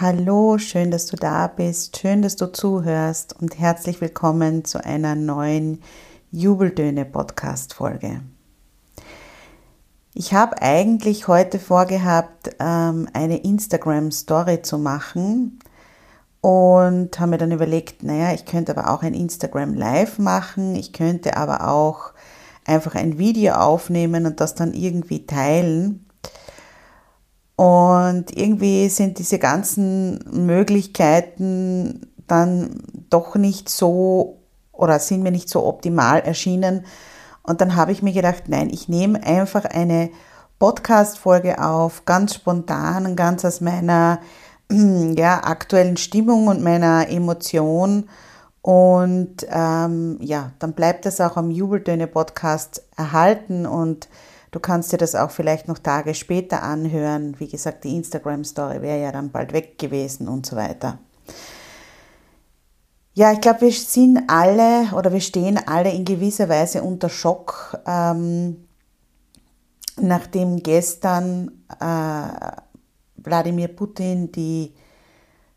Hallo, 0.00 0.56
schön, 0.56 0.90
dass 0.90 1.04
du 1.04 1.16
da 1.16 1.46
bist, 1.46 1.98
schön, 1.98 2.22
dass 2.22 2.36
du 2.36 2.50
zuhörst 2.50 3.38
und 3.38 3.58
herzlich 3.58 4.00
willkommen 4.00 4.64
zu 4.64 4.82
einer 4.82 5.14
neuen 5.14 5.82
Jubeltöne 6.32 7.04
Podcast 7.04 7.74
Folge. 7.74 8.22
Ich 10.14 10.32
habe 10.32 10.62
eigentlich 10.62 11.28
heute 11.28 11.58
vorgehabt, 11.58 12.56
ähm, 12.60 13.10
eine 13.12 13.42
Instagram 13.42 14.10
Story 14.10 14.62
zu 14.62 14.78
machen 14.78 15.58
und 16.40 17.20
habe 17.20 17.32
mir 17.32 17.38
dann 17.38 17.52
überlegt, 17.52 18.02
naja, 18.02 18.32
ich 18.32 18.46
könnte 18.46 18.74
aber 18.74 18.94
auch 18.94 19.02
ein 19.02 19.12
Instagram 19.12 19.74
Live 19.74 20.18
machen, 20.18 20.76
ich 20.76 20.94
könnte 20.94 21.36
aber 21.36 21.68
auch 21.68 22.12
einfach 22.64 22.94
ein 22.94 23.18
Video 23.18 23.52
aufnehmen 23.52 24.24
und 24.24 24.40
das 24.40 24.54
dann 24.54 24.72
irgendwie 24.72 25.26
teilen. 25.26 26.06
Und 27.60 28.34
irgendwie 28.34 28.88
sind 28.88 29.18
diese 29.18 29.38
ganzen 29.38 30.18
Möglichkeiten 30.32 32.10
dann 32.26 32.82
doch 33.10 33.34
nicht 33.34 33.68
so 33.68 34.38
oder 34.72 34.98
sind 34.98 35.22
mir 35.22 35.30
nicht 35.30 35.50
so 35.50 35.66
optimal 35.66 36.20
erschienen. 36.20 36.86
Und 37.42 37.60
dann 37.60 37.76
habe 37.76 37.92
ich 37.92 38.00
mir 38.00 38.14
gedacht, 38.14 38.44
nein, 38.46 38.70
ich 38.70 38.88
nehme 38.88 39.22
einfach 39.22 39.66
eine 39.66 40.08
Podcast-Folge 40.58 41.62
auf, 41.62 42.06
ganz 42.06 42.34
spontan 42.34 43.14
ganz 43.14 43.44
aus 43.44 43.60
meiner 43.60 44.20
ja, 44.70 45.44
aktuellen 45.44 45.98
Stimmung 45.98 46.46
und 46.46 46.62
meiner 46.62 47.10
Emotion. 47.10 48.08
Und 48.62 49.46
ähm, 49.50 50.16
ja, 50.22 50.52
dann 50.60 50.72
bleibt 50.72 51.04
das 51.04 51.20
auch 51.20 51.36
am 51.36 51.50
Jubeltöne-Podcast 51.50 52.86
erhalten 52.96 53.66
und 53.66 54.08
Du 54.50 54.58
kannst 54.58 54.92
dir 54.92 54.98
das 54.98 55.14
auch 55.14 55.30
vielleicht 55.30 55.68
noch 55.68 55.78
Tage 55.78 56.14
später 56.14 56.62
anhören. 56.62 57.38
Wie 57.38 57.48
gesagt, 57.48 57.84
die 57.84 57.96
Instagram-Story 57.96 58.82
wäre 58.82 59.00
ja 59.00 59.12
dann 59.12 59.30
bald 59.30 59.52
weg 59.52 59.78
gewesen 59.78 60.26
und 60.26 60.44
so 60.44 60.56
weiter. 60.56 60.98
Ja, 63.14 63.32
ich 63.32 63.40
glaube, 63.40 63.62
wir 63.62 63.72
sind 63.72 64.22
alle 64.28 64.94
oder 64.96 65.12
wir 65.12 65.20
stehen 65.20 65.58
alle 65.58 65.92
in 65.92 66.04
gewisser 66.04 66.48
Weise 66.48 66.82
unter 66.82 67.08
Schock, 67.08 67.78
ähm, 67.86 68.64
nachdem 70.00 70.62
gestern 70.62 71.64
äh, 71.80 72.52
Wladimir 73.16 73.68
Putin 73.68 74.32
die 74.32 74.72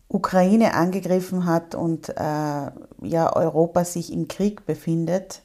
Ukraine 0.07 0.73
angegriffen 0.73 1.45
hat 1.45 1.73
und 1.73 2.09
äh, 2.09 2.13
ja 2.16 3.35
Europa 3.35 3.85
sich 3.85 4.11
im 4.11 4.28
Krieg 4.28 4.66
befindet 4.66 5.42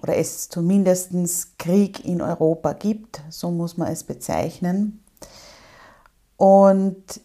oder 0.00 0.16
es 0.16 0.48
zumindest 0.48 1.12
Krieg 1.58 2.04
in 2.04 2.20
Europa 2.20 2.72
gibt, 2.72 3.22
so 3.30 3.50
muss 3.50 3.76
man 3.76 3.92
es 3.92 4.04
bezeichnen. 4.04 5.04
Und 6.36 7.20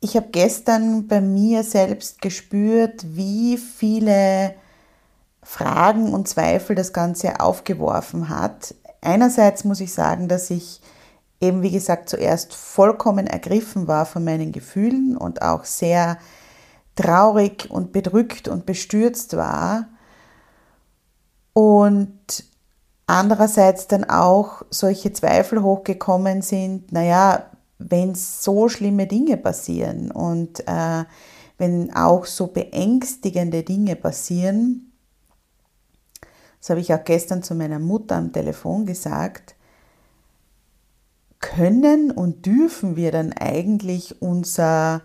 ich 0.00 0.16
habe 0.16 0.28
gestern 0.30 1.08
bei 1.08 1.20
mir 1.20 1.62
selbst 1.62 2.22
gespürt, 2.22 3.04
wie 3.16 3.58
viele 3.58 4.54
Fragen 5.42 6.14
und 6.14 6.28
Zweifel 6.28 6.76
das 6.76 6.92
Ganze 6.92 7.40
aufgeworfen 7.40 8.28
hat. 8.28 8.74
Einerseits 9.00 9.64
muss 9.64 9.80
ich 9.80 9.92
sagen, 9.92 10.28
dass 10.28 10.50
ich 10.50 10.80
eben, 11.40 11.62
wie 11.62 11.70
gesagt, 11.70 12.08
zuerst 12.08 12.54
vollkommen 12.54 13.26
ergriffen 13.26 13.88
war 13.88 14.06
von 14.06 14.24
meinen 14.24 14.52
Gefühlen 14.52 15.16
und 15.16 15.42
auch 15.42 15.64
sehr 15.64 16.18
traurig 16.96 17.68
und 17.70 17.92
bedrückt 17.92 18.48
und 18.48 18.66
bestürzt 18.66 19.36
war 19.36 19.88
und 21.58 22.44
andererseits 23.08 23.88
dann 23.88 24.04
auch 24.04 24.62
solche 24.70 25.12
Zweifel 25.12 25.60
hochgekommen 25.60 26.40
sind, 26.40 26.92
naja, 26.92 27.50
wenn 27.80 28.14
so 28.14 28.68
schlimme 28.68 29.08
Dinge 29.08 29.36
passieren 29.36 30.12
und 30.12 30.60
äh, 30.68 31.04
wenn 31.56 31.92
auch 31.96 32.26
so 32.26 32.46
beängstigende 32.46 33.64
Dinge 33.64 33.96
passieren, 33.96 34.92
das 36.60 36.70
habe 36.70 36.78
ich 36.78 36.94
auch 36.94 37.02
gestern 37.02 37.42
zu 37.42 37.56
meiner 37.56 37.80
Mutter 37.80 38.14
am 38.14 38.32
Telefon 38.32 38.86
gesagt, 38.86 39.56
können 41.40 42.12
und 42.12 42.46
dürfen 42.46 42.94
wir 42.94 43.10
dann 43.10 43.32
eigentlich 43.32 44.22
unser 44.22 45.02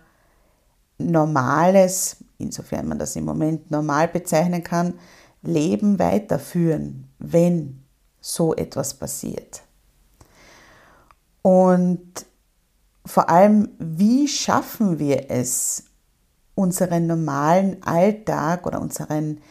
normales, 1.00 2.18
insofern 2.38 2.88
man 2.88 3.00
das 3.00 3.16
im 3.16 3.26
Moment 3.26 3.72
normal 3.72 4.08
bezeichnen 4.08 4.64
kann, 4.64 5.00
Leben 5.44 6.00
weiterführen, 6.00 7.10
wenn 7.20 7.84
so 8.20 8.56
etwas 8.56 8.94
passiert. 8.94 9.64
Und 11.42 12.26
vor 13.06 13.30
allem, 13.30 13.70
wie 13.78 14.28
schaffen 14.28 14.98
wir 14.98 15.30
es, 15.30 15.84
unseren 16.56 17.08
normalen 17.08 17.84
Alltag 17.84 18.66
oder 18.66 18.80
unseren 18.80 19.42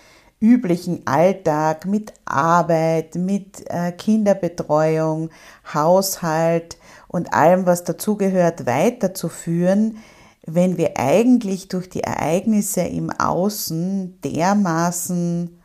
üblichen 0.41 1.07
Alltag 1.07 1.87
mit 1.87 2.15
Arbeit, 2.25 3.15
mit 3.15 3.65
äh, 3.71 3.93
Kinderbetreuung, 3.93 5.31
Haushalt 5.73 6.79
und 7.09 7.33
allem, 7.33 7.67
was 7.67 7.85
dazugehört, 7.85 8.67
weiterzuführen, 8.67 9.99
wenn 10.45 10.77
wir 10.77 10.97
eigentlich 10.97 11.69
durch 11.69 11.89
die 11.89 12.03
Ereignisse 12.03 12.81
im 12.81 13.11
Außen 13.11 14.21
dermaßen 14.23 15.62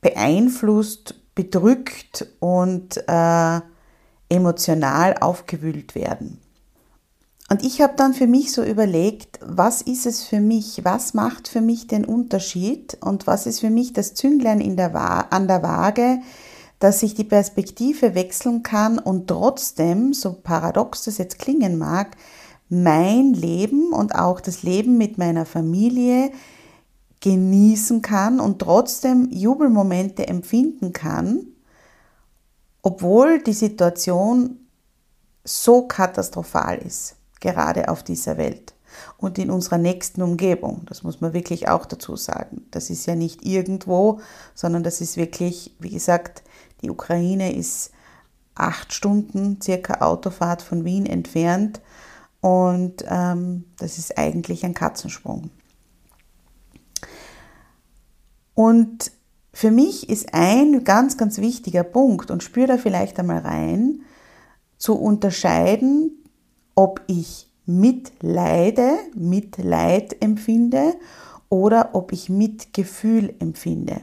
beeinflusst, 0.00 1.14
bedrückt 1.34 2.26
und 2.40 2.96
äh, 3.08 3.60
emotional 4.28 5.14
aufgewühlt 5.20 5.94
werden. 5.94 6.40
Und 7.48 7.64
ich 7.64 7.80
habe 7.80 7.94
dann 7.96 8.12
für 8.12 8.26
mich 8.26 8.52
so 8.52 8.64
überlegt, 8.64 9.38
was 9.40 9.80
ist 9.80 10.04
es 10.04 10.24
für 10.24 10.40
mich, 10.40 10.84
was 10.84 11.14
macht 11.14 11.46
für 11.46 11.60
mich 11.60 11.86
den 11.86 12.04
Unterschied 12.04 12.98
und 13.00 13.28
was 13.28 13.46
ist 13.46 13.60
für 13.60 13.70
mich 13.70 13.92
das 13.92 14.14
Zünglein 14.14 14.60
in 14.60 14.76
der 14.76 14.92
an 15.32 15.46
der 15.46 15.62
Waage, 15.62 16.18
dass 16.80 17.02
ich 17.04 17.14
die 17.14 17.24
Perspektive 17.24 18.16
wechseln 18.16 18.64
kann 18.64 18.98
und 18.98 19.28
trotzdem, 19.28 20.12
so 20.12 20.32
paradox 20.32 21.04
das 21.04 21.18
jetzt 21.18 21.38
klingen 21.38 21.78
mag, 21.78 22.16
mein 22.68 23.32
Leben 23.32 23.92
und 23.92 24.16
auch 24.16 24.40
das 24.40 24.64
Leben 24.64 24.98
mit 24.98 25.16
meiner 25.16 25.46
Familie 25.46 26.32
genießen 27.20 28.02
kann 28.02 28.40
und 28.40 28.58
trotzdem 28.60 29.28
Jubelmomente 29.30 30.28
empfinden 30.28 30.92
kann, 30.92 31.46
obwohl 32.82 33.42
die 33.42 33.52
Situation 33.52 34.60
so 35.44 35.82
katastrophal 35.82 36.78
ist, 36.78 37.16
gerade 37.40 37.88
auf 37.88 38.02
dieser 38.02 38.36
Welt 38.36 38.74
und 39.18 39.38
in 39.38 39.50
unserer 39.50 39.78
nächsten 39.78 40.22
Umgebung. 40.22 40.82
Das 40.86 41.02
muss 41.02 41.20
man 41.20 41.32
wirklich 41.32 41.68
auch 41.68 41.86
dazu 41.86 42.16
sagen. 42.16 42.66
Das 42.70 42.90
ist 42.90 43.06
ja 43.06 43.14
nicht 43.14 43.44
irgendwo, 43.44 44.20
sondern 44.54 44.82
das 44.82 45.00
ist 45.00 45.16
wirklich, 45.16 45.74
wie 45.78 45.90
gesagt, 45.90 46.42
die 46.82 46.90
Ukraine 46.90 47.54
ist 47.54 47.90
acht 48.54 48.92
Stunden 48.92 49.60
circa 49.62 50.00
Autofahrt 50.04 50.62
von 50.62 50.84
Wien 50.84 51.06
entfernt 51.06 51.80
und 52.40 53.04
ähm, 53.08 53.64
das 53.78 53.98
ist 53.98 54.18
eigentlich 54.18 54.64
ein 54.64 54.74
Katzensprung. 54.74 55.50
Und 58.56 59.12
für 59.52 59.70
mich 59.70 60.08
ist 60.08 60.32
ein 60.32 60.82
ganz, 60.82 61.18
ganz 61.18 61.38
wichtiger 61.38 61.84
Punkt 61.84 62.30
und 62.30 62.42
spür 62.42 62.66
da 62.66 62.78
vielleicht 62.78 63.18
einmal 63.20 63.38
rein, 63.38 64.00
zu 64.78 64.94
unterscheiden, 64.94 66.24
ob 66.74 67.02
ich 67.06 67.50
Mitleide, 67.66 68.96
Mitleid 69.14 70.22
empfinde 70.22 70.94
oder 71.50 71.90
ob 71.92 72.12
ich 72.12 72.30
Mitgefühl 72.30 73.34
empfinde. 73.40 74.00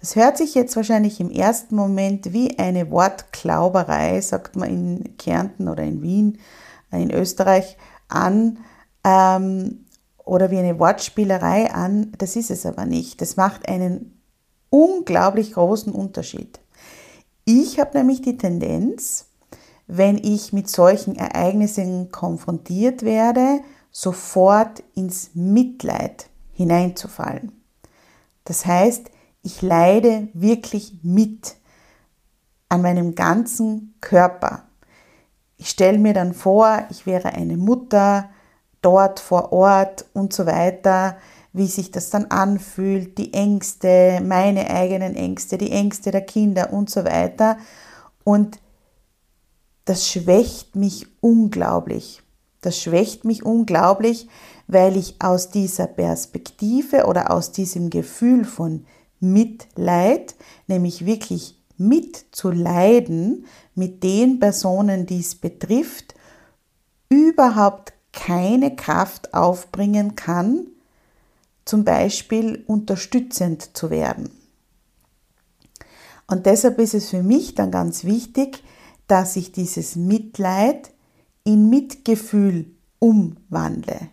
Das 0.00 0.16
hört 0.16 0.38
sich 0.38 0.54
jetzt 0.54 0.76
wahrscheinlich 0.76 1.20
im 1.20 1.30
ersten 1.30 1.76
Moment 1.76 2.32
wie 2.32 2.58
eine 2.58 2.90
Wortklauberei, 2.90 4.18
sagt 4.22 4.56
man 4.56 4.70
in 4.70 5.16
Kärnten 5.18 5.68
oder 5.68 5.82
in 5.82 6.00
Wien, 6.00 6.38
in 6.90 7.10
Österreich, 7.10 7.76
an. 8.08 8.60
Ähm, 9.04 9.83
oder 10.24 10.50
wie 10.50 10.58
eine 10.58 10.78
Wortspielerei 10.78 11.72
an. 11.72 12.12
Das 12.18 12.36
ist 12.36 12.50
es 12.50 12.66
aber 12.66 12.86
nicht. 12.86 13.20
Das 13.20 13.36
macht 13.36 13.68
einen 13.68 14.20
unglaublich 14.70 15.52
großen 15.52 15.92
Unterschied. 15.92 16.60
Ich 17.44 17.78
habe 17.78 17.98
nämlich 17.98 18.22
die 18.22 18.38
Tendenz, 18.38 19.26
wenn 19.86 20.16
ich 20.16 20.52
mit 20.52 20.68
solchen 20.68 21.14
Ereignissen 21.16 22.10
konfrontiert 22.10 23.02
werde, 23.02 23.60
sofort 23.90 24.82
ins 24.94 25.30
Mitleid 25.34 26.28
hineinzufallen. 26.52 27.52
Das 28.44 28.66
heißt, 28.66 29.10
ich 29.42 29.60
leide 29.62 30.28
wirklich 30.32 30.98
mit 31.02 31.56
an 32.68 32.82
meinem 32.82 33.14
ganzen 33.14 33.94
Körper. 34.00 34.64
Ich 35.58 35.68
stelle 35.68 35.98
mir 35.98 36.14
dann 36.14 36.34
vor, 36.34 36.84
ich 36.90 37.06
wäre 37.06 37.34
eine 37.34 37.56
Mutter, 37.56 38.30
dort 38.84 39.20
vor 39.20 39.52
Ort 39.52 40.04
und 40.12 40.32
so 40.32 40.46
weiter, 40.46 41.16
wie 41.52 41.66
sich 41.66 41.90
das 41.90 42.10
dann 42.10 42.26
anfühlt, 42.26 43.16
die 43.16 43.32
Ängste, 43.32 44.20
meine 44.22 44.68
eigenen 44.68 45.14
Ängste, 45.14 45.56
die 45.56 45.70
Ängste 45.70 46.10
der 46.10 46.22
Kinder 46.22 46.72
und 46.72 46.90
so 46.90 47.04
weiter. 47.04 47.56
Und 48.24 48.58
das 49.84 50.08
schwächt 50.08 50.76
mich 50.76 51.06
unglaublich. 51.20 52.22
Das 52.60 52.80
schwächt 52.80 53.24
mich 53.24 53.44
unglaublich, 53.44 54.28
weil 54.66 54.96
ich 54.96 55.16
aus 55.20 55.50
dieser 55.50 55.86
Perspektive 55.86 57.06
oder 57.06 57.30
aus 57.30 57.52
diesem 57.52 57.90
Gefühl 57.90 58.44
von 58.44 58.86
Mitleid, 59.20 60.34
nämlich 60.66 61.06
wirklich 61.06 61.62
mitzuleiden 61.76 63.46
mit 63.74 64.02
den 64.02 64.38
Personen, 64.40 65.06
die 65.06 65.20
es 65.20 65.34
betrifft, 65.34 66.14
überhaupt 67.08 67.93
keine 68.14 68.74
Kraft 68.74 69.34
aufbringen 69.34 70.16
kann, 70.16 70.66
zum 71.64 71.84
Beispiel 71.84 72.64
unterstützend 72.66 73.76
zu 73.76 73.90
werden. 73.90 74.30
Und 76.26 76.46
deshalb 76.46 76.78
ist 76.78 76.94
es 76.94 77.10
für 77.10 77.22
mich 77.22 77.54
dann 77.54 77.70
ganz 77.70 78.04
wichtig, 78.04 78.62
dass 79.06 79.36
ich 79.36 79.52
dieses 79.52 79.96
Mitleid 79.96 80.90
in 81.44 81.68
Mitgefühl 81.68 82.66
umwandle. 82.98 84.08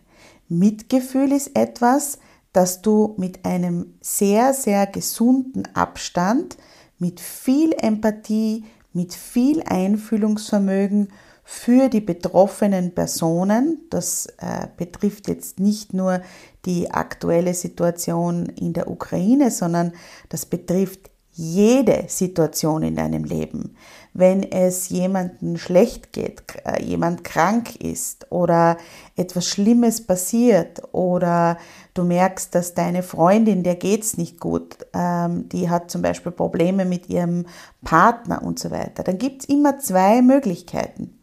Mitgefühl 0.48 1.32
ist 1.32 1.56
etwas, 1.56 2.18
das 2.52 2.82
du 2.82 3.14
mit 3.16 3.46
einem 3.46 3.94
sehr, 4.02 4.52
sehr 4.52 4.86
gesunden 4.86 5.66
Abstand, 5.74 6.58
mit 6.98 7.20
viel 7.20 7.72
Empathie, 7.72 8.64
mit 8.92 9.14
viel 9.14 9.62
Einfühlungsvermögen 9.62 11.08
für 11.52 11.90
die 11.90 12.00
betroffenen 12.00 12.94
Personen, 12.94 13.82
das 13.90 14.26
äh, 14.38 14.68
betrifft 14.78 15.28
jetzt 15.28 15.60
nicht 15.60 15.92
nur 15.92 16.22
die 16.64 16.90
aktuelle 16.90 17.52
Situation 17.52 18.46
in 18.46 18.72
der 18.72 18.90
Ukraine, 18.90 19.50
sondern 19.50 19.92
das 20.30 20.46
betrifft 20.46 21.10
jede 21.30 22.04
Situation 22.08 22.82
in 22.82 22.96
deinem 22.96 23.24
Leben. 23.24 23.76
Wenn 24.14 24.42
es 24.50 24.88
jemandem 24.88 25.58
schlecht 25.58 26.14
geht, 26.14 26.42
äh, 26.64 26.82
jemand 26.82 27.22
krank 27.22 27.76
ist 27.76 28.32
oder 28.32 28.78
etwas 29.14 29.46
Schlimmes 29.46 30.06
passiert 30.06 30.82
oder 30.92 31.58
du 31.92 32.04
merkst, 32.04 32.54
dass 32.54 32.72
deine 32.72 33.02
Freundin, 33.02 33.62
der 33.62 33.76
geht's 33.76 34.16
nicht 34.16 34.40
gut, 34.40 34.78
ähm, 34.94 35.50
die 35.50 35.68
hat 35.68 35.90
zum 35.90 36.00
Beispiel 36.00 36.32
Probleme 36.32 36.86
mit 36.86 37.10
ihrem 37.10 37.44
Partner 37.84 38.42
und 38.42 38.58
so 38.58 38.70
weiter, 38.70 39.02
dann 39.02 39.18
gibt's 39.18 39.44
immer 39.44 39.78
zwei 39.78 40.22
Möglichkeiten. 40.22 41.18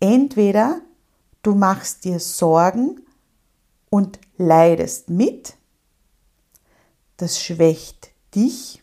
Entweder 0.00 0.80
du 1.42 1.54
machst 1.54 2.04
dir 2.04 2.20
Sorgen 2.20 3.00
und 3.90 4.18
leidest 4.36 5.10
mit, 5.10 5.54
das 7.16 7.40
schwächt 7.40 8.10
dich 8.34 8.82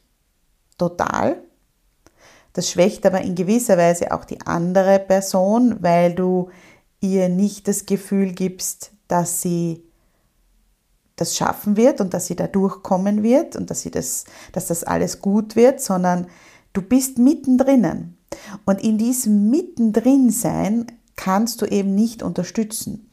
total. 0.77 1.43
Das 2.53 2.69
schwächt 2.69 3.05
aber 3.05 3.21
in 3.21 3.35
gewisser 3.35 3.77
Weise 3.77 4.11
auch 4.11 4.25
die 4.25 4.41
andere 4.41 4.99
Person, 4.99 5.81
weil 5.81 6.15
du 6.15 6.49
ihr 7.01 7.29
nicht 7.29 7.67
das 7.67 7.85
Gefühl 7.85 8.33
gibst, 8.33 8.91
dass 9.07 9.41
sie 9.41 9.83
das 11.15 11.35
schaffen 11.35 11.77
wird 11.77 12.01
und 12.01 12.13
dass 12.13 12.27
sie 12.27 12.35
da 12.35 12.47
durchkommen 12.47 13.21
wird 13.21 13.55
und 13.55 13.69
dass, 13.69 13.81
sie 13.81 13.91
das, 13.91 14.25
dass 14.53 14.67
das 14.67 14.83
alles 14.83 15.21
gut 15.21 15.55
wird, 15.55 15.81
sondern 15.81 16.27
du 16.73 16.81
bist 16.81 17.19
mittendrin. 17.19 18.17
Und 18.65 18.81
in 18.81 18.97
diesem 18.97 19.49
mittendrin 19.49 20.31
sein 20.31 20.87
kannst 21.21 21.61
du 21.61 21.67
eben 21.67 21.93
nicht 21.93 22.23
unterstützen. 22.23 23.11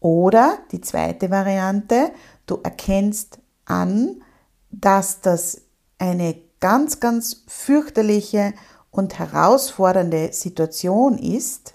Oder 0.00 0.58
die 0.72 0.80
zweite 0.80 1.30
Variante, 1.30 2.10
du 2.46 2.58
erkennst 2.64 3.38
an, 3.64 4.24
dass 4.72 5.20
das 5.20 5.62
eine 5.98 6.36
ganz, 6.58 6.98
ganz 6.98 7.44
fürchterliche 7.46 8.54
und 8.90 9.20
herausfordernde 9.20 10.32
Situation 10.32 11.16
ist, 11.16 11.74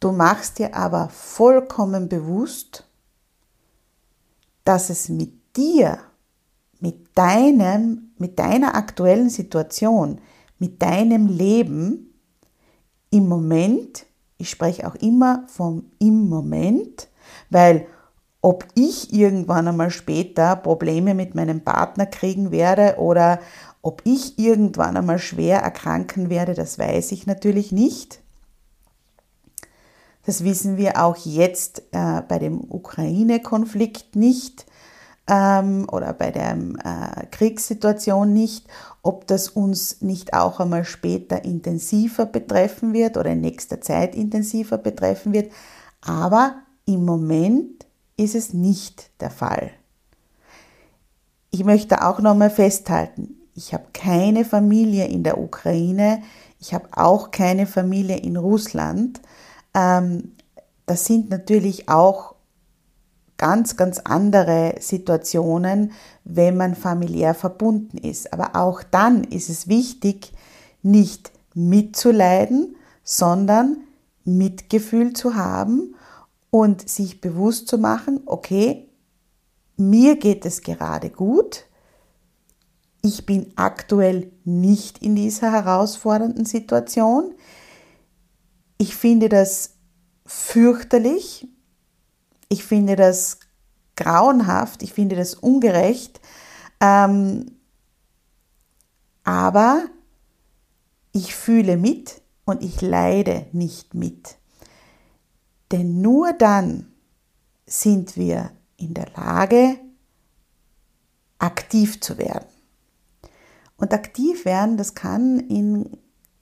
du 0.00 0.10
machst 0.10 0.58
dir 0.58 0.74
aber 0.74 1.08
vollkommen 1.08 2.08
bewusst, 2.08 2.88
dass 4.64 4.90
es 4.90 5.08
mit 5.08 5.56
dir, 5.56 5.98
mit 6.80 7.16
deinem, 7.16 8.10
mit 8.18 8.40
deiner 8.40 8.74
aktuellen 8.74 9.30
Situation, 9.30 10.20
mit 10.58 10.82
deinem 10.82 11.28
Leben 11.28 12.09
im 13.10 13.28
Moment, 13.28 14.06
ich 14.38 14.50
spreche 14.50 14.86
auch 14.86 14.94
immer 14.96 15.44
vom 15.48 15.90
im 15.98 16.28
Moment, 16.28 17.08
weil 17.50 17.86
ob 18.42 18.66
ich 18.74 19.12
irgendwann 19.12 19.68
einmal 19.68 19.90
später 19.90 20.56
Probleme 20.56 21.14
mit 21.14 21.34
meinem 21.34 21.62
Partner 21.62 22.06
kriegen 22.06 22.50
werde 22.50 22.96
oder 22.98 23.40
ob 23.82 24.02
ich 24.04 24.38
irgendwann 24.38 24.96
einmal 24.96 25.18
schwer 25.18 25.60
erkranken 25.60 26.30
werde, 26.30 26.54
das 26.54 26.78
weiß 26.78 27.12
ich 27.12 27.26
natürlich 27.26 27.72
nicht. 27.72 28.20
Das 30.24 30.44
wissen 30.44 30.76
wir 30.76 31.02
auch 31.02 31.16
jetzt 31.16 31.82
äh, 31.92 32.22
bei 32.28 32.38
dem 32.38 32.60
Ukraine-Konflikt 32.70 34.16
nicht 34.16 34.66
ähm, 35.26 35.86
oder 35.90 36.12
bei 36.12 36.30
der 36.30 36.52
äh, 36.52 37.26
Kriegssituation 37.30 38.32
nicht, 38.32 38.66
ob 39.02 39.26
das 39.26 39.48
uns 39.48 40.02
nicht 40.02 40.34
auch 40.34 40.60
einmal 40.60 40.84
später 40.84 41.44
intensiver 41.44 42.26
betreffen 42.26 42.92
wird 42.92 43.16
oder 43.16 43.30
in 43.30 43.40
nächster 43.40 43.80
Zeit 43.80 44.14
intensiver 44.14 44.78
betreffen 44.78 45.32
wird. 45.32 45.52
Aber 46.00 46.56
im 46.84 47.04
Moment 47.04 47.86
ist 48.16 48.34
es 48.34 48.52
nicht 48.52 49.10
der 49.20 49.30
Fall. 49.30 49.70
Ich 51.50 51.64
möchte 51.64 52.06
auch 52.06 52.20
nochmal 52.20 52.50
festhalten, 52.50 53.36
ich 53.54 53.74
habe 53.74 53.86
keine 53.92 54.44
Familie 54.44 55.06
in 55.06 55.22
der 55.22 55.38
Ukraine, 55.38 56.22
ich 56.60 56.74
habe 56.74 56.88
auch 56.92 57.30
keine 57.30 57.66
Familie 57.66 58.18
in 58.18 58.36
Russland. 58.36 59.20
Ähm, 59.74 60.32
das 60.86 61.06
sind 61.06 61.30
natürlich 61.30 61.88
auch 61.88 62.34
ganz, 63.40 63.78
ganz 63.78 64.00
andere 64.04 64.74
Situationen, 64.80 65.92
wenn 66.24 66.58
man 66.58 66.74
familiär 66.74 67.32
verbunden 67.32 67.96
ist. 67.96 68.34
Aber 68.34 68.54
auch 68.54 68.82
dann 68.82 69.24
ist 69.24 69.48
es 69.48 69.66
wichtig, 69.66 70.34
nicht 70.82 71.32
mitzuleiden, 71.54 72.76
sondern 73.02 73.78
Mitgefühl 74.26 75.14
zu 75.14 75.36
haben 75.36 75.94
und 76.50 76.86
sich 76.86 77.22
bewusst 77.22 77.66
zu 77.68 77.78
machen, 77.78 78.20
okay, 78.26 78.90
mir 79.78 80.16
geht 80.16 80.44
es 80.44 80.60
gerade 80.60 81.08
gut, 81.08 81.64
ich 83.00 83.24
bin 83.24 83.54
aktuell 83.56 84.30
nicht 84.44 84.98
in 84.98 85.16
dieser 85.16 85.50
herausfordernden 85.50 86.44
Situation, 86.44 87.32
ich 88.76 88.94
finde 88.94 89.30
das 89.30 89.76
fürchterlich, 90.26 91.48
ich 92.50 92.64
finde 92.64 92.96
das 92.96 93.38
grauenhaft, 93.96 94.82
ich 94.82 94.92
finde 94.92 95.16
das 95.16 95.34
ungerecht, 95.34 96.20
ähm, 96.80 97.52
aber 99.24 99.86
ich 101.12 101.34
fühle 101.34 101.76
mit 101.76 102.20
und 102.44 102.62
ich 102.62 102.80
leide 102.80 103.46
nicht 103.52 103.94
mit. 103.94 104.36
Denn 105.72 106.02
nur 106.02 106.32
dann 106.32 106.92
sind 107.66 108.16
wir 108.16 108.50
in 108.76 108.94
der 108.94 109.08
Lage, 109.14 109.78
aktiv 111.38 112.00
zu 112.00 112.18
werden. 112.18 112.48
Und 113.76 113.94
aktiv 113.94 114.44
werden, 114.44 114.76
das 114.76 114.94
kann 114.94 115.38
in 115.38 115.96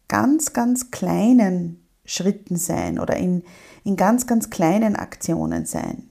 ganz, 0.09 0.53
ganz 0.53 0.91
kleinen 0.91 1.87
Schritten 2.05 2.57
sein 2.57 2.99
oder 2.99 3.17
in, 3.17 3.45
in 3.89 3.97
ganz, 3.97 4.27
ganz 4.27 4.51
kleinen 4.51 4.97
Aktionen 4.97 5.65
sein. 5.65 6.11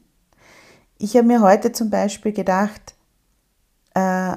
Ich 0.98 1.16
habe 1.16 1.28
mir 1.28 1.42
heute 1.42 1.72
zum 1.72 1.92
Beispiel 1.92 2.34
gedacht, 2.34 2.96
äh, 3.94 4.36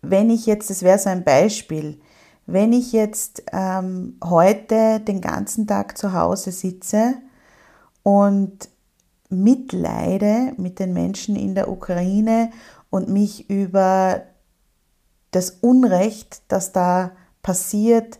wenn 0.00 0.30
ich 0.30 0.46
jetzt, 0.46 0.70
das 0.70 0.82
wäre 0.82 0.98
so 0.98 1.10
ein 1.10 1.24
Beispiel, 1.24 2.00
wenn 2.46 2.72
ich 2.72 2.92
jetzt 2.92 3.42
ähm, 3.52 4.18
heute 4.24 5.00
den 5.00 5.20
ganzen 5.20 5.66
Tag 5.66 5.98
zu 5.98 6.14
Hause 6.14 6.52
sitze 6.52 7.14
und 8.02 8.70
mitleide 9.28 10.54
mit 10.56 10.78
den 10.78 10.94
Menschen 10.94 11.36
in 11.36 11.54
der 11.54 11.68
Ukraine 11.68 12.50
und 12.88 13.10
mich 13.10 13.50
über 13.50 14.22
das 15.32 15.50
Unrecht, 15.50 16.42
das 16.48 16.72
da 16.72 17.10
passiert, 17.42 18.18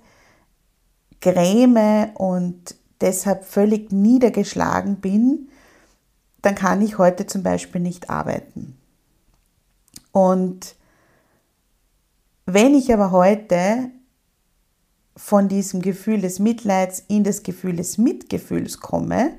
gräme 1.23 2.13
und 2.17 2.77
deshalb 3.05 3.45
völlig 3.45 3.93
niedergeschlagen 3.93 4.97
bin, 4.97 5.49
dann 6.43 6.57
kann 6.57 6.83
ich 6.83 6.99
heute 6.99 7.27
zum 7.27 7.43
Beispiel 7.43 7.81
nicht 7.81 8.11
arbeiten. 8.11 8.77
Und 10.11 10.75
wenn 12.47 12.75
ich 12.75 12.93
aber 12.93 13.13
heute 13.13 13.91
von 15.17 15.49
diesem 15.49 15.81
Gefühl 15.81 16.21
des 16.21 16.41
Mitleids 16.41 17.05
in 17.07 17.23
das 17.23 17.45
Gefühl 17.45 17.77
des 17.77 17.99
Mitgefühls 17.99 18.81
komme, 18.81 19.35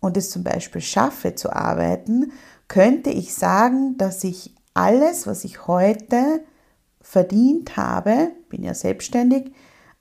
und 0.00 0.16
es 0.16 0.30
zum 0.30 0.44
Beispiel 0.44 0.80
schaffe 0.80 1.34
zu 1.34 1.52
arbeiten, 1.52 2.32
könnte 2.68 3.10
ich 3.10 3.34
sagen, 3.34 3.96
dass 3.98 4.24
ich 4.24 4.54
alles, 4.74 5.26
was 5.26 5.44
ich 5.44 5.66
heute 5.66 6.40
verdient 7.00 7.76
habe, 7.76 8.32
bin 8.48 8.62
ja 8.62 8.74
selbstständig, 8.74 9.52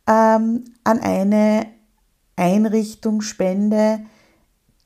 ähm, 0.08 0.66
an 0.84 1.00
eine 1.00 1.68
Einrichtung 2.36 3.22
spende, 3.22 4.02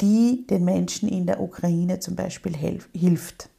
die 0.01 0.46
den 0.48 0.63
Menschen 0.63 1.10
in 1.10 1.25
der 1.25 1.41
Ukraine 1.41 2.00
zum 2.00 2.15
Beispiel 2.15 2.56
hilft. 2.94 3.50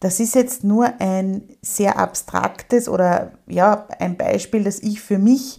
Das 0.00 0.18
ist 0.18 0.34
jetzt 0.34 0.64
nur 0.64 1.00
ein 1.00 1.42
sehr 1.62 1.98
abstraktes 1.98 2.88
oder 2.88 3.32
ja, 3.46 3.86
ein 3.98 4.16
Beispiel, 4.16 4.64
das 4.64 4.80
ich 4.80 5.00
für 5.00 5.18
mich 5.18 5.58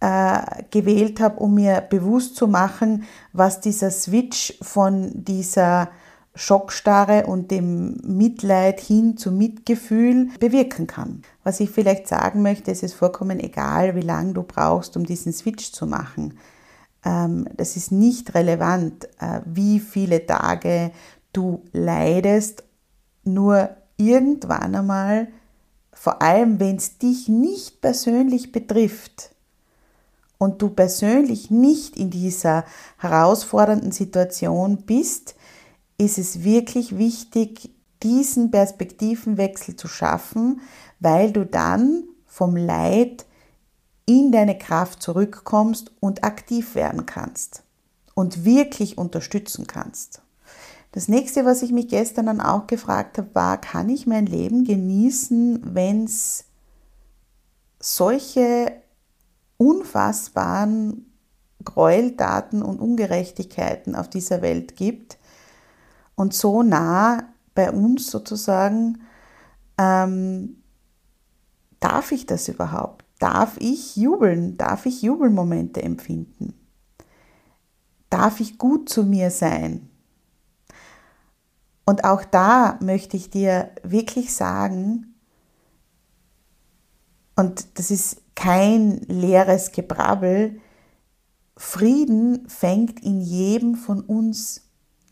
äh, 0.00 0.64
gewählt 0.70 1.20
habe, 1.20 1.38
um 1.38 1.54
mir 1.54 1.82
bewusst 1.82 2.36
zu 2.36 2.48
machen, 2.48 3.04
was 3.32 3.60
dieser 3.60 3.90
Switch 3.90 4.54
von 4.62 5.12
dieser 5.14 5.90
Schockstarre 6.34 7.26
und 7.26 7.50
dem 7.50 7.98
Mitleid 8.02 8.80
hin 8.80 9.18
zum 9.18 9.36
Mitgefühl 9.36 10.30
bewirken 10.40 10.86
kann. 10.86 11.22
Was 11.44 11.60
ich 11.60 11.70
vielleicht 11.70 12.08
sagen 12.08 12.40
möchte, 12.40 12.70
es 12.70 12.82
ist 12.82 12.94
vollkommen 12.94 13.38
egal, 13.38 13.94
wie 13.94 14.00
lange 14.00 14.32
du 14.32 14.42
brauchst, 14.42 14.96
um 14.96 15.04
diesen 15.04 15.34
Switch 15.34 15.72
zu 15.72 15.86
machen. 15.86 16.38
Ähm, 17.04 17.48
das 17.56 17.76
ist 17.76 17.92
nicht 17.92 18.34
relevant, 18.34 19.04
äh, 19.20 19.40
wie 19.44 19.80
viele 19.80 20.26
Tage 20.26 20.92
du 21.32 21.62
leidest, 21.72 22.64
nur 23.24 23.70
irgendwann 23.96 24.74
einmal, 24.74 25.28
vor 25.92 26.22
allem 26.22 26.58
wenn 26.58 26.76
es 26.76 26.98
dich 26.98 27.28
nicht 27.28 27.80
persönlich 27.80 28.52
betrifft 28.52 29.30
und 30.38 30.60
du 30.60 30.70
persönlich 30.70 31.50
nicht 31.50 31.96
in 31.96 32.10
dieser 32.10 32.64
herausfordernden 32.98 33.92
Situation 33.92 34.78
bist, 34.78 35.36
ist 35.98 36.18
es 36.18 36.42
wirklich 36.42 36.98
wichtig, 36.98 37.70
diesen 38.02 38.50
Perspektivenwechsel 38.50 39.76
zu 39.76 39.86
schaffen, 39.86 40.60
weil 40.98 41.30
du 41.30 41.46
dann 41.46 42.04
vom 42.26 42.56
Leid 42.56 43.26
in 44.06 44.32
deine 44.32 44.58
Kraft 44.58 45.02
zurückkommst 45.02 45.92
und 46.00 46.24
aktiv 46.24 46.74
werden 46.74 47.06
kannst 47.06 47.62
und 48.14 48.44
wirklich 48.44 48.98
unterstützen 48.98 49.66
kannst. 49.66 50.22
Das 50.92 51.08
nächste, 51.08 51.44
was 51.44 51.62
ich 51.62 51.72
mich 51.72 51.88
gestern 51.88 52.26
dann 52.26 52.40
auch 52.40 52.66
gefragt 52.66 53.16
habe, 53.16 53.34
war, 53.34 53.58
kann 53.58 53.88
ich 53.88 54.06
mein 54.06 54.26
Leben 54.26 54.64
genießen, 54.64 55.74
wenn 55.74 56.04
es 56.04 56.44
solche 57.80 58.72
unfassbaren 59.56 61.06
Gräueltaten 61.64 62.62
und 62.62 62.80
Ungerechtigkeiten 62.80 63.94
auf 63.94 64.10
dieser 64.10 64.42
Welt 64.42 64.76
gibt, 64.76 65.18
und 66.14 66.34
so 66.34 66.62
nah 66.62 67.24
bei 67.54 67.70
uns 67.70 68.10
sozusagen, 68.10 69.02
ähm, 69.78 70.62
darf 71.80 72.12
ich 72.12 72.26
das 72.26 72.48
überhaupt? 72.48 73.04
Darf 73.22 73.56
ich 73.58 73.96
jubeln? 73.96 74.56
Darf 74.56 74.86
ich 74.86 75.02
Jubelmomente 75.02 75.82
empfinden? 75.82 76.54
Darf 78.10 78.40
ich 78.40 78.58
gut 78.58 78.88
zu 78.88 79.04
mir 79.04 79.30
sein? 79.30 79.88
Und 81.84 82.04
auch 82.04 82.24
da 82.24 82.78
möchte 82.80 83.16
ich 83.16 83.30
dir 83.30 83.70
wirklich 83.82 84.34
sagen, 84.34 85.14
und 87.36 87.78
das 87.78 87.90
ist 87.90 88.22
kein 88.34 88.98
leeres 89.08 89.72
Gebrabbel, 89.72 90.60
Frieden 91.56 92.48
fängt 92.48 93.00
in 93.04 93.20
jedem 93.20 93.76
von 93.76 94.00
uns 94.00 94.62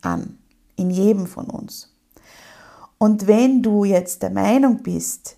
an 0.00 0.40
in 0.80 0.90
jedem 0.90 1.26
von 1.26 1.48
uns. 1.48 1.94
Und 2.98 3.26
wenn 3.26 3.62
du 3.62 3.84
jetzt 3.84 4.22
der 4.22 4.30
Meinung 4.30 4.82
bist, 4.82 5.36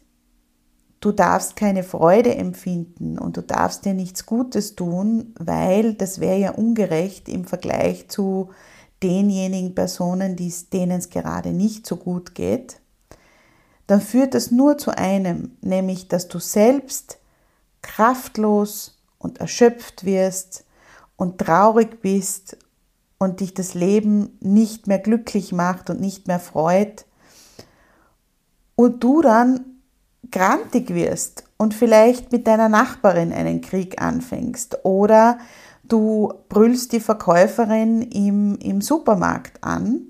du 1.03 1.11
darfst 1.11 1.57
keine 1.57 1.83
Freude 1.83 2.35
empfinden 2.35 3.19
und 3.19 3.37
du 3.37 3.43
darfst 3.43 3.85
dir 3.85 3.93
nichts 3.93 4.25
Gutes 4.25 4.77
tun, 4.77 5.35
weil 5.39 5.95
das 5.95 6.21
wäre 6.21 6.39
ja 6.39 6.51
ungerecht 6.53 7.29
im 7.29 7.45
Vergleich 7.45 8.09
zu 8.09 8.51
denjenigen 9.03 9.75
Personen, 9.75 10.37
denen 10.73 10.99
es 10.99 11.11
gerade 11.11 11.51
nicht 11.51 11.87
so 11.87 11.97
gut 11.97 12.37
geht, 12.37 12.81
dann 13.89 14.01
führt 14.01 14.35
das 14.35 14.53
nur 14.53 14.79
zu 14.79 14.97
einem, 14.97 15.57
nämlich 15.61 16.07
dass 16.07 16.29
du 16.29 16.39
selbst 16.39 17.19
kraftlos 17.83 19.03
und 19.19 19.39
erschöpft 19.39 20.05
wirst 20.05 20.65
und 21.17 21.39
traurig 21.39 22.01
bist 22.01 22.57
und 23.19 23.41
dich 23.41 23.55
das 23.55 23.75
Leben 23.75 24.39
nicht 24.41 24.87
mehr 24.87 25.01
glücklich 25.01 25.53
macht 25.53 25.91
und 25.91 26.01
nicht 26.01 26.29
mehr 26.29 26.41
freut. 26.41 27.07
Und 28.77 29.03
du 29.03 29.21
dann 29.21 29.72
grantig 30.33 30.95
wirst 30.95 31.45
und 31.57 31.75
vielleicht 31.75 32.33
mit 32.33 32.47
deiner 32.47 32.69
Nachbarin 32.69 33.33
einen 33.33 33.61
Krieg 33.61 34.01
anfängst 34.03 34.85
oder 34.85 35.39
du 35.85 36.33
brüllst 36.49 36.93
die 36.93 37.01
Verkäuferin 37.01 38.03
im, 38.03 38.57
im 38.57 38.81
Supermarkt 38.81 39.63
an 39.63 40.07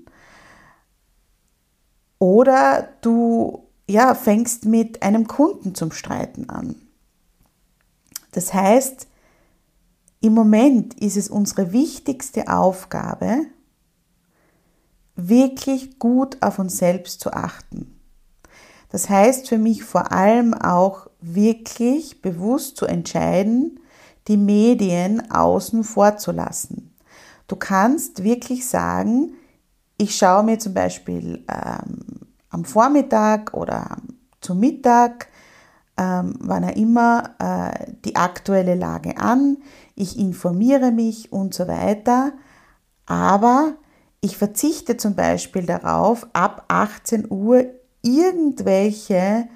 oder 2.19 2.89
du 3.01 3.67
ja, 3.87 4.15
fängst 4.15 4.65
mit 4.65 5.03
einem 5.03 5.27
Kunden 5.27 5.75
zum 5.75 5.91
Streiten 5.91 6.49
an. 6.49 6.75
Das 8.31 8.53
heißt, 8.53 9.07
im 10.21 10.33
Moment 10.33 10.93
ist 11.01 11.17
es 11.17 11.29
unsere 11.29 11.73
wichtigste 11.73 12.47
Aufgabe, 12.47 13.41
wirklich 15.15 15.99
gut 15.99 16.37
auf 16.41 16.59
uns 16.59 16.77
selbst 16.77 17.19
zu 17.19 17.33
achten. 17.33 17.92
Das 18.93 19.09
heißt 19.09 19.49
für 19.49 19.57
mich 19.57 19.83
vor 19.83 20.11
allem 20.11 20.53
auch 20.53 21.07
wirklich 21.19 22.21
bewusst 22.21 22.77
zu 22.77 22.85
entscheiden, 22.85 23.79
die 24.27 24.37
Medien 24.37 25.31
außen 25.31 25.83
vor 25.83 26.17
zu 26.17 26.31
lassen. 26.31 26.95
Du 27.47 27.55
kannst 27.55 28.23
wirklich 28.23 28.67
sagen, 28.67 29.33
ich 29.97 30.15
schaue 30.15 30.43
mir 30.43 30.59
zum 30.59 30.75
Beispiel 30.75 31.43
ähm, 31.49 32.03
am 32.49 32.65
Vormittag 32.65 33.55
oder 33.55 33.97
zum 34.41 34.59
Mittag, 34.59 35.27
ähm, 35.97 36.35
wann 36.39 36.61
er 36.61 36.77
immer, 36.77 37.35
äh, 37.39 37.93
die 38.05 38.15
aktuelle 38.15 38.75
Lage 38.75 39.17
an 39.17 39.57
ich 39.95 40.17
informiere 40.17 40.91
mich 40.91 41.31
und 41.31 41.53
so 41.53 41.67
weiter, 41.67 42.33
aber 43.05 43.73
ich 44.21 44.37
verzichte 44.37 44.97
zum 44.97 45.15
Beispiel 45.15 45.65
darauf, 45.65 46.27
ab 46.33 46.65
18 46.69 47.29
Uhr 47.29 47.65
irgendwelche 48.03 49.47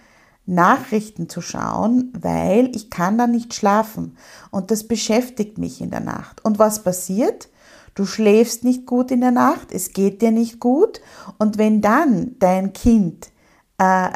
Nachrichten 0.48 1.30
zu 1.30 1.42
schauen, 1.42 2.12
weil 2.20 2.76
ich 2.76 2.90
kann 2.90 3.18
dann 3.18 3.32
nicht 3.32 3.54
schlafen 3.54 4.18
und 4.50 4.72
das 4.72 4.88
beschäftigt 4.88 5.58
mich 5.58 5.82
in 5.82 5.92
der 5.92 6.00
Nacht. 6.00 6.44
Und 6.44 6.58
was 6.58 6.84
passiert? 6.84 7.50
Du 7.94 8.06
schläfst 8.06 8.64
nicht 8.64 8.86
gut 8.86 9.12
in 9.12 9.22
der 9.22 9.32
Nacht, 9.32 9.72
es 9.72 9.92
geht 9.92 10.22
dir 10.22 10.32
nicht 10.32 10.60
gut 10.60 11.02
und 11.38 11.58
wenn 11.58 11.82
dann 11.82 12.36
dein 12.40 12.72
Kind 12.74 13.30
äh, 13.78 14.10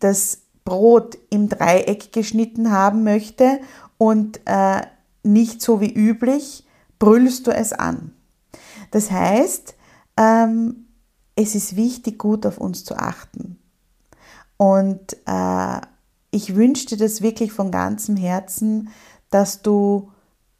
das 0.00 0.38
Brot 0.64 1.16
im 1.30 1.48
Dreieck 1.48 2.12
geschnitten 2.12 2.72
haben 2.72 3.04
möchte 3.04 3.60
und 3.98 4.40
äh, 4.46 4.82
nicht 5.22 5.62
so 5.62 5.80
wie 5.80 5.92
üblich, 5.92 6.66
brüllst 6.98 7.46
du 7.46 7.52
es 7.52 7.72
an. 7.72 8.12
Das 8.90 9.10
heißt, 9.10 9.74
ähm, 10.16 10.86
es 11.36 11.54
ist 11.54 11.76
wichtig, 11.76 12.18
gut 12.18 12.46
auf 12.46 12.58
uns 12.58 12.84
zu 12.84 12.96
achten. 12.96 13.58
Und 14.56 15.16
äh, 15.26 15.80
ich 16.30 16.54
wünsche 16.54 16.86
dir 16.86 16.96
das 16.96 17.22
wirklich 17.22 17.52
von 17.52 17.70
ganzem 17.70 18.16
Herzen, 18.16 18.90
dass 19.30 19.62
du 19.62 20.10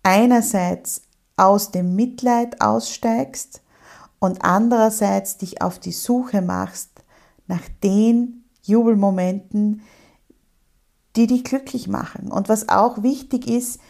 einerseits 0.03 1.03
aus 1.37 1.71
dem 1.71 1.95
Mitleid 1.95 2.61
aussteigst 2.61 3.63
und 4.19 4.45
andererseits 4.45 5.37
dich 5.37 5.63
auf 5.63 5.79
die 5.79 5.93
Suche 5.93 6.43
machst 6.43 6.91
nach 7.47 7.63
den 7.83 8.45
Jubelmomenten, 8.63 9.83
die 11.15 11.27
dich 11.27 11.45
glücklich 11.45 11.89
machen. 11.89 12.31
Und 12.31 12.49
was 12.49 12.69
auch 12.69 13.03
wichtig 13.03 13.47
ist, 13.47 13.81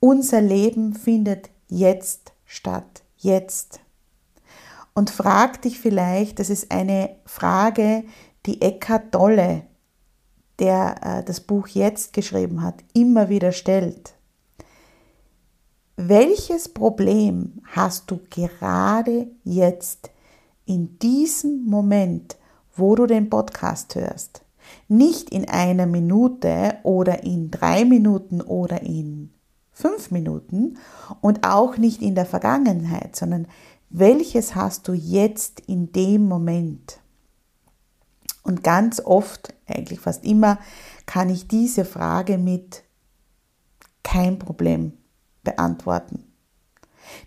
unser 0.00 0.40
Leben 0.40 0.94
findet 0.94 1.50
jetzt 1.68 2.32
statt, 2.44 3.02
jetzt. 3.16 3.80
Und 4.94 5.10
frag 5.10 5.62
dich 5.62 5.78
vielleicht, 5.78 6.38
das 6.38 6.50
ist 6.50 6.70
eine 6.70 7.16
Frage, 7.24 8.04
die 8.48 8.62
Eckhard 8.62 9.12
Tolle, 9.12 9.62
der 10.58 10.96
äh, 11.02 11.22
das 11.22 11.40
Buch 11.40 11.68
jetzt 11.68 12.14
geschrieben 12.14 12.62
hat, 12.62 12.82
immer 12.94 13.28
wieder 13.28 13.52
stellt. 13.52 14.14
Welches 15.96 16.68
Problem 16.68 17.60
hast 17.64 18.10
du 18.10 18.20
gerade 18.30 19.26
jetzt 19.44 20.10
in 20.64 20.98
diesem 20.98 21.64
Moment, 21.66 22.36
wo 22.74 22.94
du 22.94 23.06
den 23.06 23.28
Podcast 23.28 23.94
hörst? 23.94 24.42
Nicht 24.88 25.30
in 25.30 25.48
einer 25.48 25.86
Minute 25.86 26.76
oder 26.84 27.24
in 27.24 27.50
drei 27.50 27.84
Minuten 27.84 28.40
oder 28.40 28.82
in 28.82 29.30
fünf 29.72 30.10
Minuten 30.10 30.78
und 31.20 31.46
auch 31.46 31.76
nicht 31.76 32.00
in 32.00 32.14
der 32.14 32.26
Vergangenheit, 32.26 33.14
sondern 33.14 33.46
welches 33.90 34.54
hast 34.54 34.88
du 34.88 34.92
jetzt 34.92 35.60
in 35.60 35.92
dem 35.92 36.26
Moment? 36.28 37.00
Und 38.48 38.64
ganz 38.64 38.98
oft, 39.04 39.52
eigentlich 39.66 40.00
fast 40.00 40.24
immer, 40.24 40.58
kann 41.04 41.28
ich 41.28 41.48
diese 41.48 41.84
Frage 41.84 42.38
mit 42.38 42.82
kein 44.02 44.38
Problem 44.38 44.94
beantworten. 45.44 46.24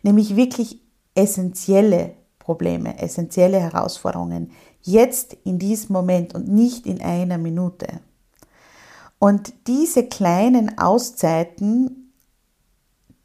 Nämlich 0.02 0.36
wirklich 0.36 0.82
essentielle 1.14 2.16
Probleme, 2.40 2.98
essentielle 2.98 3.60
Herausforderungen, 3.60 4.52
jetzt 4.82 5.38
in 5.44 5.60
diesem 5.60 5.94
Moment 5.94 6.34
und 6.34 6.48
nicht 6.48 6.88
in 6.88 7.00
einer 7.02 7.38
Minute. 7.38 8.00
Und 9.20 9.54
diese 9.68 10.08
kleinen 10.08 10.80
Auszeiten, 10.80 12.14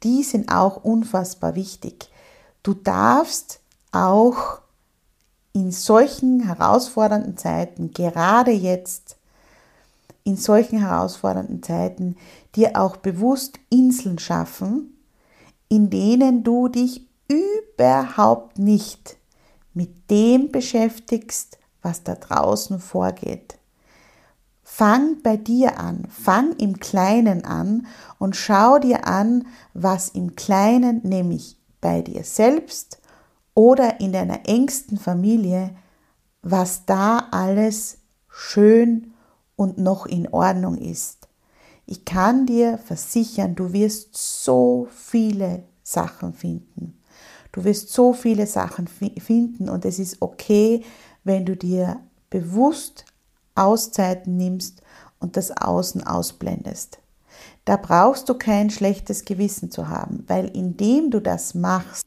die 0.03 0.21
sind 0.21 0.51
auch 0.51 0.83
unfassbar 0.83 1.55
wichtig. 1.55 2.11
Du 2.61 2.75
darfst 2.75 3.59
auch 3.91 4.59
in 5.57 5.71
solchen 5.71 6.41
herausfordernden 6.41 7.35
Zeiten, 7.35 7.91
gerade 7.91 8.51
jetzt, 8.51 9.17
in 10.23 10.37
solchen 10.37 10.79
herausfordernden 10.79 11.63
Zeiten, 11.63 12.15
dir 12.55 12.79
auch 12.79 12.97
bewusst 12.97 13.57
Inseln 13.71 14.19
schaffen, 14.19 14.95
in 15.67 15.89
denen 15.89 16.43
du 16.43 16.67
dich 16.67 17.07
überhaupt 17.27 18.59
nicht 18.59 19.17
mit 19.73 20.11
dem 20.11 20.51
beschäftigst, 20.51 21.57
was 21.81 22.03
da 22.03 22.13
draußen 22.13 22.79
vorgeht. 22.79 23.57
Fang 24.63 25.23
bei 25.23 25.37
dir 25.37 25.79
an, 25.79 26.03
fang 26.07 26.55
im 26.57 26.79
Kleinen 26.79 27.45
an 27.45 27.87
und 28.19 28.35
schau 28.35 28.77
dir 28.77 29.07
an, 29.07 29.47
was 29.73 30.09
im 30.09 30.35
Kleinen, 30.35 31.01
nämlich 31.03 31.57
bei 31.81 32.03
dir 32.03 32.23
selbst 32.23 32.96
oder 33.57 33.99
in 33.99 34.13
deiner 34.13 34.47
engsten 34.47 34.99
Familie, 34.99 35.71
was 36.43 36.85
da 36.85 37.27
alles 37.31 37.97
schön 38.29 39.15
und 39.55 39.79
noch 39.79 40.05
in 40.05 40.31
Ordnung 40.31 40.77
ist. 40.77 41.27
Ich 41.87 42.05
kann 42.05 42.45
dir 42.45 42.77
versichern, 42.77 43.55
du 43.55 43.73
wirst 43.73 44.15
so 44.15 44.87
viele 44.91 45.63
Sachen 45.81 46.33
finden. 46.33 47.01
Du 47.51 47.63
wirst 47.63 47.91
so 47.91 48.13
viele 48.13 48.45
Sachen 48.45 48.87
finden 48.87 49.69
und 49.69 49.85
es 49.85 49.97
ist 49.97 50.21
okay, 50.21 50.83
wenn 51.23 51.43
du 51.43 51.57
dir 51.57 51.99
bewusst 52.29 53.05
Auszeiten 53.55 54.37
nimmst 54.37 54.83
und 55.19 55.35
das 55.35 55.49
Außen 55.49 56.05
ausblendest. 56.05 56.99
Da 57.65 57.77
brauchst 57.77 58.29
du 58.29 58.35
kein 58.35 58.69
schlechtes 58.69 59.25
Gewissen 59.25 59.71
zu 59.71 59.89
haben, 59.89 60.25
weil 60.27 60.45
indem 60.55 61.09
du 61.09 61.19
das 61.19 61.55
machst, 61.55 62.05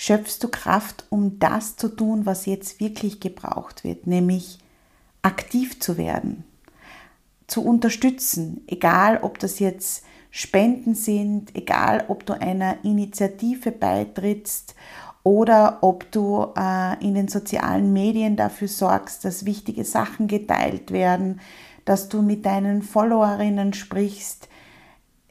schöpfst 0.00 0.38
du 0.40 0.48
Kraft, 0.48 1.04
um 1.10 1.38
das 1.40 1.76
zu 1.76 1.88
tun, 1.88 2.24
was 2.24 2.46
jetzt 2.46 2.80
wirklich 2.80 3.20
gebraucht 3.20 3.84
wird, 3.84 4.06
nämlich 4.06 4.58
aktiv 5.20 5.78
zu 5.78 5.98
werden, 5.98 6.44
zu 7.46 7.62
unterstützen, 7.62 8.62
egal 8.66 9.18
ob 9.20 9.38
das 9.38 9.58
jetzt 9.58 10.02
Spenden 10.30 10.94
sind, 10.94 11.54
egal 11.54 12.06
ob 12.08 12.24
du 12.24 12.32
einer 12.32 12.82
Initiative 12.82 13.72
beitrittst 13.72 14.74
oder 15.22 15.80
ob 15.82 16.10
du 16.12 16.46
äh, 16.56 16.98
in 17.04 17.14
den 17.14 17.28
sozialen 17.28 17.92
Medien 17.92 18.36
dafür 18.36 18.68
sorgst, 18.68 19.26
dass 19.26 19.44
wichtige 19.44 19.84
Sachen 19.84 20.28
geteilt 20.28 20.92
werden, 20.92 21.42
dass 21.84 22.08
du 22.08 22.22
mit 22.22 22.46
deinen 22.46 22.80
Followerinnen 22.80 23.74
sprichst. 23.74 24.48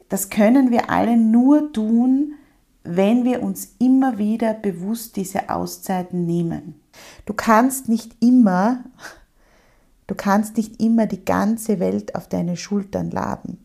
Das 0.10 0.30
können 0.30 0.70
wir 0.70 0.92
alle 0.92 1.18
nur 1.18 1.74
tun, 1.74 2.36
wenn 2.84 3.26
wir 3.26 3.44
uns 3.44 3.76
immer 3.80 4.18
wieder 4.18 4.54
bewusst 4.54 5.16
diese 5.16 5.50
Auszeiten 5.50 6.26
nehmen. 6.26 6.82
Du 7.26 7.34
kannst 7.34 7.90
nicht 7.90 8.16
immer, 8.22 8.84
du 10.08 10.16
kannst 10.16 10.58
nicht 10.58 10.82
immer 10.82 11.06
die 11.06 11.24
ganze 11.24 11.80
Welt 11.80 12.16
auf 12.16 12.28
deine 12.28 12.58
Schultern 12.58 13.12
laden. 13.12 13.64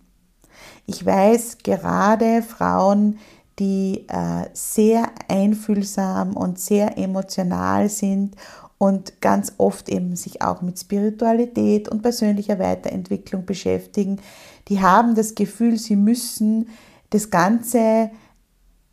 Ich 0.86 1.04
weiß, 1.04 1.58
gerade 1.62 2.42
Frauen, 2.42 3.18
die 3.58 4.04
äh, 4.08 4.48
sehr 4.52 5.10
einfühlsam 5.28 6.36
und 6.36 6.58
sehr 6.58 6.98
emotional 6.98 7.88
sind 7.88 8.36
und 8.78 9.20
ganz 9.20 9.54
oft 9.58 9.88
eben 9.88 10.16
sich 10.16 10.42
auch 10.42 10.60
mit 10.60 10.78
Spiritualität 10.78 11.88
und 11.88 12.02
persönlicher 12.02 12.58
Weiterentwicklung 12.58 13.46
beschäftigen, 13.46 14.20
die 14.68 14.82
haben 14.82 15.14
das 15.14 15.34
Gefühl, 15.34 15.78
sie 15.78 15.96
müssen 15.96 16.68
das 17.10 17.30
Ganze 17.30 18.10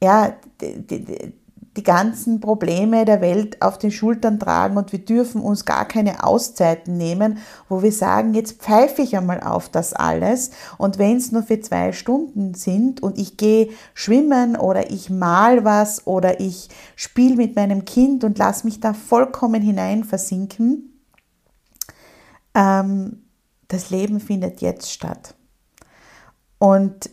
ja, 0.02 0.36
die, 0.62 1.34
die 1.78 1.84
ganzen 1.84 2.42
Probleme 2.42 3.06
der 3.06 3.22
Welt 3.22 3.62
auf 3.62 3.78
den 3.78 3.92
Schultern 3.92 4.40
tragen 4.40 4.76
und 4.76 4.92
wir 4.92 5.00
dürfen 5.00 5.42
uns 5.42 5.64
gar 5.64 5.88
keine 5.88 6.24
Auszeiten 6.24 6.98
nehmen, 6.98 7.38
wo 7.70 7.82
wir 7.82 7.94
sagen, 7.94 8.34
jetzt 8.34 8.62
pfeife 8.62 9.02
ich 9.02 9.16
einmal 9.16 9.42
auf 9.42 9.70
das 9.70 9.94
alles 9.94 10.52
und 10.78 10.98
wenn 10.98 11.16
es 11.16 11.32
nur 11.32 11.44
für 11.44 11.62
zwei 11.62 11.94
Stunden 11.94 12.56
sind 12.56 13.02
und 13.02 13.18
ich 13.18 13.38
gehe 13.38 13.70
schwimmen 13.94 14.58
oder 14.58 14.92
ich 14.92 15.10
mal 15.10 15.64
was 15.64 16.06
oder 16.06 16.42
ich 16.42 16.68
spiele 16.98 17.38
mit 17.38 17.56
meinem 17.56 17.86
Kind 17.86 18.26
und 18.26 18.38
lasse 18.38 18.66
mich 18.66 18.82
da 18.82 18.94
vollkommen 18.94 19.62
hinein 19.62 20.04
versinken, 20.04 21.00
ähm, 22.54 23.24
das 23.70 23.90
Leben 23.90 24.20
findet 24.20 24.60
jetzt 24.60 24.92
statt. 24.92 25.36
Und 26.60 27.10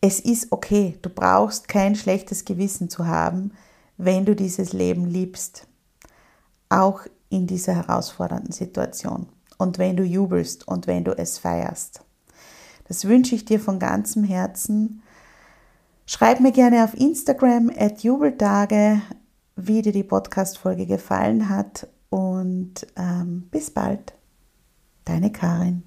es 0.00 0.20
ist 0.20 0.52
okay, 0.52 0.98
du 1.02 1.10
brauchst 1.10 1.68
kein 1.68 1.96
schlechtes 1.96 2.44
Gewissen 2.44 2.88
zu 2.88 3.06
haben, 3.06 3.52
wenn 3.96 4.24
du 4.24 4.36
dieses 4.36 4.72
Leben 4.72 5.06
liebst, 5.06 5.66
auch 6.68 7.02
in 7.30 7.46
dieser 7.46 7.74
herausfordernden 7.74 8.52
Situation 8.52 9.26
und 9.58 9.78
wenn 9.78 9.96
du 9.96 10.04
jubelst 10.04 10.66
und 10.68 10.86
wenn 10.86 11.04
du 11.04 11.16
es 11.16 11.38
feierst. 11.38 12.02
Das 12.86 13.04
wünsche 13.04 13.34
ich 13.34 13.44
dir 13.44 13.60
von 13.60 13.78
ganzem 13.78 14.24
Herzen. 14.24 15.02
Schreib 16.06 16.40
mir 16.40 16.52
gerne 16.52 16.84
auf 16.84 16.94
Instagram 16.94 17.70
at 17.76 18.02
Jubeltage, 18.02 19.02
wie 19.56 19.82
dir 19.82 19.92
die 19.92 20.04
Podcast-Folge 20.04 20.86
gefallen 20.86 21.50
hat 21.50 21.86
und 22.08 22.86
ähm, 22.96 23.48
bis 23.50 23.70
bald. 23.70 24.14
Deine 25.04 25.32
Karin. 25.32 25.82